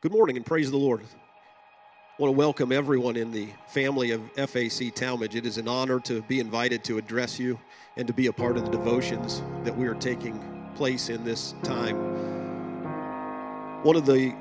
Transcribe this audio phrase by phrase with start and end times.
[0.00, 1.00] Good morning and praise the Lord.
[1.00, 5.34] I want to welcome everyone in the family of FAC Talmadge.
[5.34, 7.58] It is an honor to be invited to address you
[7.96, 10.40] and to be a part of the devotions that we are taking
[10.76, 11.96] place in this time.
[13.82, 14.36] One of the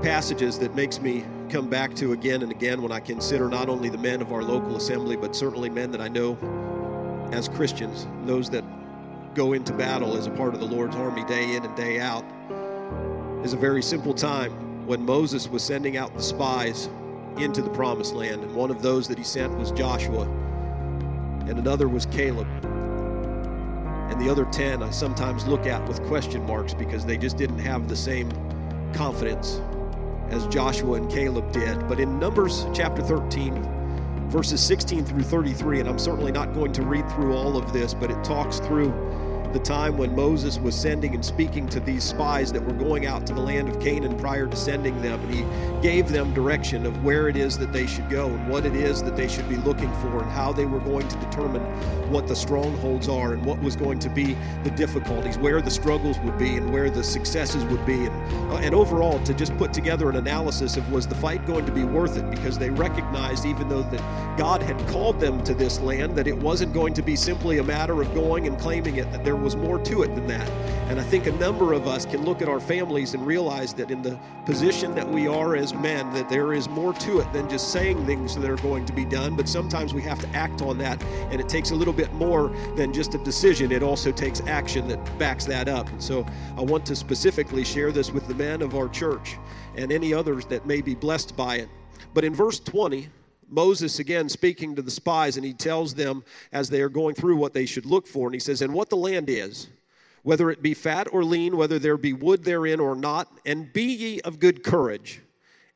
[0.00, 3.90] passages that makes me come back to again and again when I consider not only
[3.90, 6.38] the men of our local assembly, but certainly men that I know
[7.30, 8.64] as Christians, those that
[9.34, 12.24] go into battle as a part of the Lord's army day in and day out,
[13.44, 16.88] is a very simple time when Moses was sending out the spies
[17.38, 18.42] into the promised land.
[18.42, 20.22] And one of those that he sent was Joshua,
[21.46, 22.46] and another was Caleb.
[24.10, 27.58] And the other 10 I sometimes look at with question marks because they just didn't
[27.58, 28.30] have the same
[28.92, 29.60] confidence
[30.30, 31.88] as Joshua and Caleb did.
[31.88, 33.54] But in Numbers chapter 13,
[34.28, 37.94] verses 16 through 33, and I'm certainly not going to read through all of this,
[37.94, 38.92] but it talks through
[39.54, 43.24] the time when Moses was sending and speaking to these spies that were going out
[43.28, 45.20] to the land of Canaan prior to sending them.
[45.20, 48.66] And he gave them direction of where it is that they should go and what
[48.66, 51.62] it is that they should be looking for and how they were going to determine
[52.10, 56.18] what the strongholds are and what was going to be the difficulties, where the struggles
[56.20, 58.06] would be and where the successes would be.
[58.06, 61.64] And, uh, and overall, to just put together an analysis of was the fight going
[61.64, 65.54] to be worth it because they recognized, even though that God had called them to
[65.54, 68.96] this land, that it wasn't going to be simply a matter of going and claiming
[68.96, 70.48] it, that there was more to it than that.
[70.88, 73.90] And I think a number of us can look at our families and realize that
[73.90, 77.48] in the position that we are as men, that there is more to it than
[77.48, 79.36] just saying things that are going to be done.
[79.36, 82.48] But sometimes we have to act on that, and it takes a little bit more
[82.74, 83.70] than just a decision.
[83.70, 85.88] It also takes action that backs that up.
[85.90, 89.36] And so I want to specifically share this with the men of our church
[89.76, 91.68] and any others that may be blessed by it.
[92.14, 93.08] But in verse 20,
[93.54, 97.36] Moses again speaking to the spies, and he tells them as they are going through
[97.36, 98.26] what they should look for.
[98.26, 99.68] And he says, And what the land is,
[100.22, 103.84] whether it be fat or lean, whether there be wood therein or not, and be
[103.84, 105.20] ye of good courage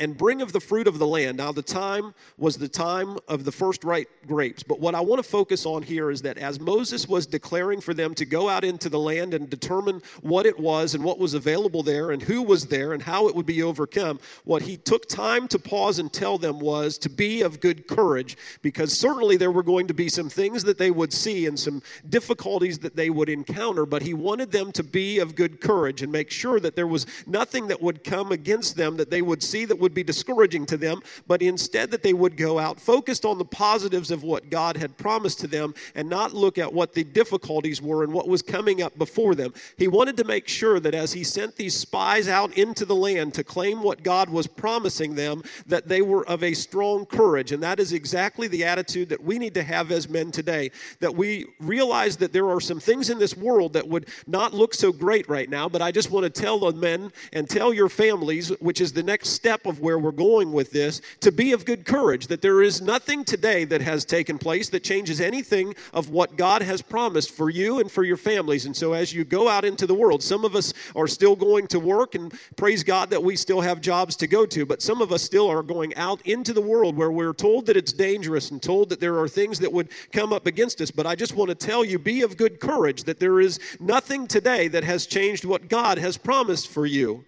[0.00, 1.36] and bring of the fruit of the land.
[1.36, 4.62] Now, the time was the time of the first ripe grapes.
[4.62, 7.92] But what I want to focus on here is that as Moses was declaring for
[7.94, 11.34] them to go out into the land and determine what it was and what was
[11.34, 15.08] available there and who was there and how it would be overcome, what he took
[15.08, 19.52] time to pause and tell them was to be of good courage because certainly there
[19.52, 23.10] were going to be some things that they would see and some difficulties that they
[23.10, 23.84] would encounter.
[23.84, 27.06] But he wanted them to be of good courage and make sure that there was
[27.26, 30.78] nothing that would come against them that they would see that would be discouraging to
[30.78, 34.76] them, but instead that they would go out focused on the positives of what God
[34.76, 38.42] had promised to them and not look at what the difficulties were and what was
[38.42, 39.52] coming up before them.
[39.76, 43.34] He wanted to make sure that as he sent these spies out into the land
[43.34, 47.52] to claim what God was promising them, that they were of a strong courage.
[47.52, 50.70] And that is exactly the attitude that we need to have as men today.
[51.00, 54.74] That we realize that there are some things in this world that would not look
[54.74, 57.88] so great right now, but I just want to tell the men and tell your
[57.88, 61.64] families, which is the next step of where we're going with this, to be of
[61.64, 66.10] good courage, that there is nothing today that has taken place that changes anything of
[66.10, 68.66] what God has promised for you and for your families.
[68.66, 71.66] And so as you go out into the world, some of us are still going
[71.68, 75.00] to work, and praise God that we still have jobs to go to, but some
[75.00, 78.50] of us still are going out into the world where we're told that it's dangerous
[78.50, 80.90] and told that there are things that would come up against us.
[80.90, 84.26] But I just want to tell you be of good courage that there is nothing
[84.26, 87.24] today that has changed what God has promised for you.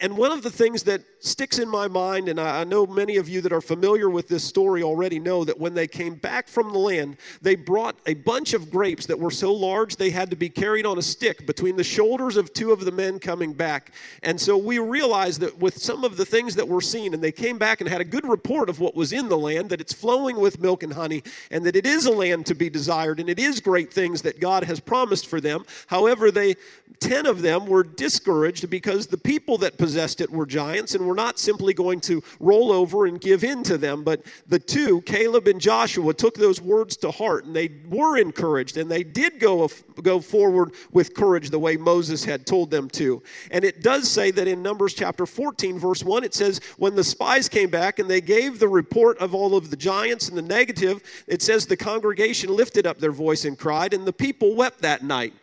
[0.00, 3.28] And one of the things that sticks in my mind, and I know many of
[3.28, 6.72] you that are familiar with this story already know that when they came back from
[6.72, 10.36] the land, they brought a bunch of grapes that were so large they had to
[10.36, 13.92] be carried on a stick between the shoulders of two of the men coming back.
[14.22, 17.32] And so we realized that with some of the things that were seen, and they
[17.32, 19.92] came back and had a good report of what was in the land, that it's
[19.92, 23.28] flowing with milk and honey, and that it is a land to be desired, and
[23.28, 25.64] it is great things that God has promised for them.
[25.86, 26.56] However, they
[27.00, 31.14] 10 of them were discouraged because the people that possessed it were giants and were
[31.14, 34.04] not simply going to roll over and give in to them.
[34.04, 38.76] But the two, Caleb and Joshua, took those words to heart and they were encouraged
[38.76, 39.68] and they did go,
[40.02, 43.22] go forward with courage the way Moses had told them to.
[43.50, 47.04] And it does say that in Numbers chapter 14, verse 1, it says, When the
[47.04, 50.42] spies came back and they gave the report of all of the giants and the
[50.42, 54.80] negative, it says the congregation lifted up their voice and cried, and the people wept
[54.82, 55.34] that night.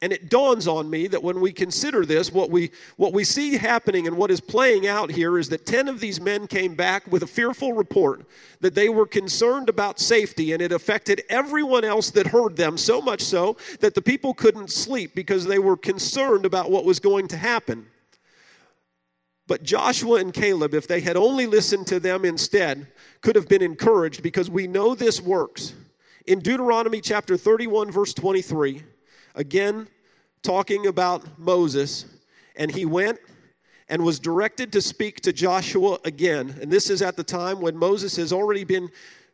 [0.00, 3.56] And it dawns on me that when we consider this, what we, what we see
[3.56, 7.10] happening and what is playing out here is that 10 of these men came back
[7.10, 8.24] with a fearful report
[8.60, 13.00] that they were concerned about safety, and it affected everyone else that heard them, so
[13.00, 17.26] much so that the people couldn't sleep because they were concerned about what was going
[17.26, 17.84] to happen.
[19.48, 22.86] But Joshua and Caleb, if they had only listened to them instead,
[23.20, 25.72] could have been encouraged because we know this works.
[26.26, 28.84] In Deuteronomy chapter 31, verse 23,
[29.34, 29.88] again
[30.42, 32.06] talking about Moses,
[32.56, 33.18] and he went
[33.88, 36.56] and was directed to speak to Joshua again.
[36.60, 38.90] And this is at the time when Moses has already been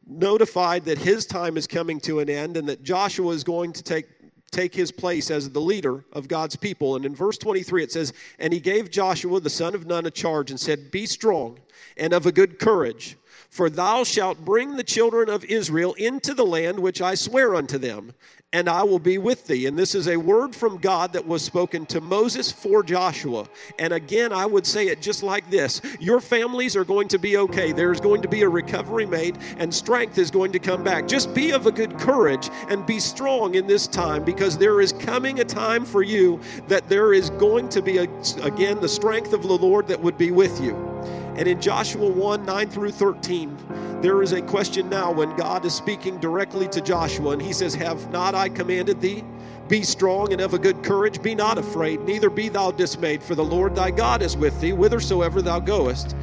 [0.06, 3.82] notified that his time is coming to an end and that Joshua is going to
[3.82, 4.06] take
[4.50, 6.94] take his place as the leader of God's people.
[6.94, 10.12] And in verse 23 it says, "And he gave Joshua the son of Nun a
[10.12, 11.58] charge and said, "Be strong
[11.96, 13.17] and of a good courage,
[13.50, 17.78] for thou shalt bring the children of Israel into the land which I swear unto
[17.78, 18.12] them,
[18.54, 19.66] and I will be with thee.
[19.66, 23.48] And this is a word from God that was spoken to Moses for Joshua.
[23.81, 27.36] And again, I would say it just like this Your families are going to be
[27.36, 27.72] okay.
[27.72, 31.08] There's going to be a recovery made, and strength is going to come back.
[31.08, 34.92] Just be of a good courage and be strong in this time because there is
[34.92, 38.04] coming a time for you that there is going to be, a,
[38.42, 40.94] again, the strength of the Lord that would be with you.
[41.36, 45.75] And in Joshua 1 9 through 13, there is a question now when God is
[45.75, 49.25] speaking directly to Joshua, and he says, Have not I commanded thee?
[49.66, 51.22] Be strong and of a good courage.
[51.22, 54.70] Be not afraid, neither be thou dismayed, for the Lord thy God is with thee,
[54.70, 56.14] whithersoever thou goest.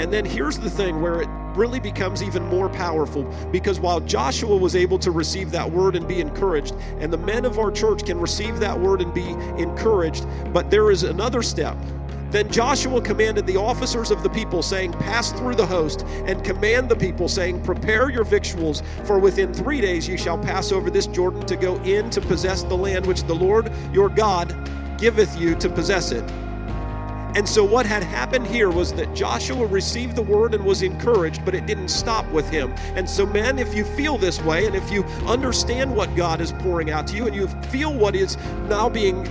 [0.00, 4.56] And then here's the thing where it really becomes even more powerful because while Joshua
[4.56, 8.04] was able to receive that word and be encouraged, and the men of our church
[8.04, 9.28] can receive that word and be
[9.62, 11.76] encouraged, but there is another step
[12.30, 16.88] then Joshua commanded the officers of the people, saying, Pass through the host, and command
[16.88, 21.06] the people, saying, Prepare your victuals, for within three days ye shall pass over this
[21.06, 24.54] Jordan to go in to possess the land which the Lord your God
[24.98, 26.24] giveth you to possess it.
[27.36, 31.44] And so, what had happened here was that Joshua received the word and was encouraged,
[31.44, 32.74] but it didn't stop with him.
[32.96, 36.50] And so, men, if you feel this way, and if you understand what God is
[36.54, 38.36] pouring out to you, and you feel what is
[38.68, 39.24] now being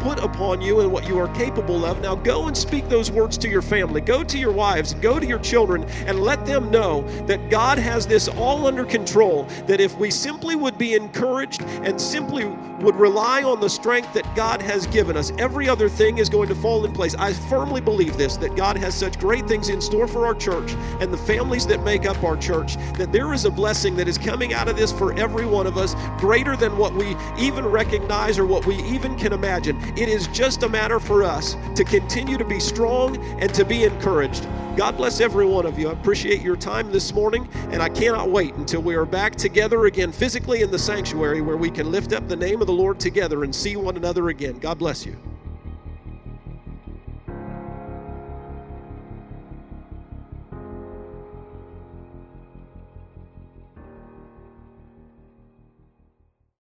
[0.00, 2.00] put upon you and what you are capable of.
[2.00, 4.00] Now go and speak those words to your family.
[4.00, 8.06] Go to your wives, go to your children, and let them know that God has
[8.06, 9.44] this all under control.
[9.66, 12.46] That if we simply would be encouraged and simply
[12.80, 16.48] would rely on the strength that God has given us, every other thing is going
[16.48, 17.14] to fall in place.
[17.16, 20.72] I firmly believe this that God has such great things in store for our church
[21.00, 24.18] and the families that make up our church, that there is a blessing that is
[24.18, 28.38] coming out of this for every one of us, greater than what we even recognize
[28.38, 29.78] or what we even can imagine.
[29.96, 33.84] It is just a matter for us to continue to be strong and to be
[33.84, 34.46] encouraged.
[34.76, 35.88] God bless every one of you.
[35.88, 39.86] I appreciate your time this morning, and I cannot wait until we are back together
[39.86, 43.00] again physically in the sanctuary where we can lift up the name of the Lord
[43.00, 44.58] together and see one another again.
[44.58, 45.16] God bless you.